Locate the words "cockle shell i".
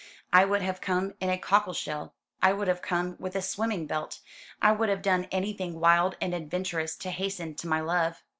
1.37-2.53